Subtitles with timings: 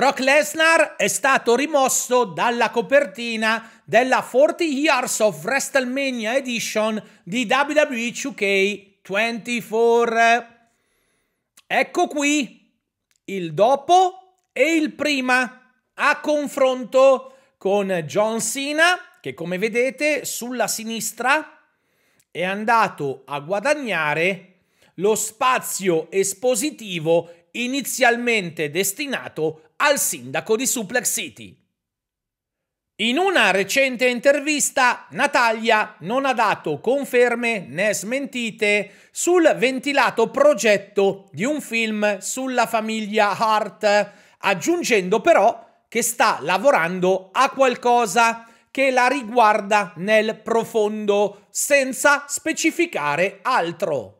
[0.00, 8.08] Brock Lesnar è stato rimosso dalla copertina della 40 Years of WrestleMania Edition di WWE
[8.08, 10.46] 2K24.
[11.66, 12.72] Ecco qui
[13.24, 21.58] il dopo e il prima a confronto con John Cena che come vedete sulla sinistra
[22.30, 24.46] è andato a guadagnare
[24.94, 31.58] lo spazio espositivo inizialmente destinato al sindaco di Suplex City.
[33.00, 41.44] In una recente intervista, Natalia non ha dato conferme né smentite sul ventilato progetto di
[41.44, 49.94] un film sulla famiglia Hart, aggiungendo però che sta lavorando a qualcosa che la riguarda
[49.96, 54.18] nel profondo, senza specificare altro.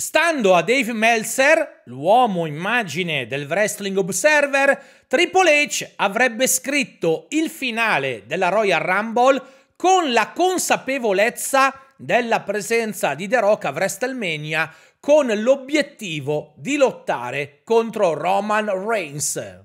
[0.00, 8.22] Stando a Dave Meltzer, l'uomo immagine del Wrestling Observer, Triple H avrebbe scritto il finale
[8.24, 9.42] della Royal Rumble
[9.74, 18.14] con la consapevolezza della presenza di The Rock a WrestleMania con l'obiettivo di lottare contro
[18.14, 19.64] Roman Reigns.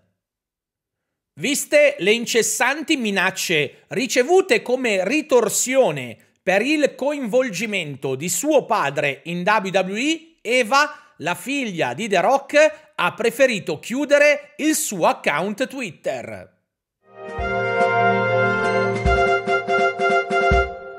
[1.39, 10.39] Viste le incessanti minacce ricevute come ritorsione per il coinvolgimento di suo padre in WWE,
[10.41, 16.62] Eva, la figlia di The Rock, ha preferito chiudere il suo account Twitter.